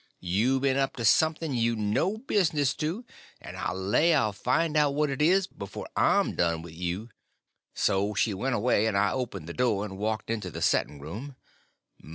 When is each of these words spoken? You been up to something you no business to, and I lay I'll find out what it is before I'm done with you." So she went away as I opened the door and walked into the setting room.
You 0.23 0.59
been 0.59 0.77
up 0.77 0.95
to 0.95 1.05
something 1.05 1.53
you 1.53 1.75
no 1.75 2.17
business 2.17 2.73
to, 2.77 3.05
and 3.39 3.55
I 3.55 3.71
lay 3.71 4.15
I'll 4.15 4.33
find 4.33 4.75
out 4.75 4.95
what 4.95 5.11
it 5.11 5.21
is 5.21 5.45
before 5.45 5.85
I'm 5.95 6.33
done 6.33 6.63
with 6.63 6.73
you." 6.73 7.09
So 7.75 8.15
she 8.15 8.33
went 8.33 8.55
away 8.55 8.87
as 8.87 8.95
I 8.95 9.11
opened 9.11 9.45
the 9.47 9.53
door 9.53 9.85
and 9.85 9.99
walked 9.99 10.31
into 10.31 10.49
the 10.49 10.59
setting 10.63 10.99
room. 10.99 11.35